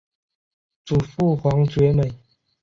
[0.83, 2.11] 祖父黄厥美。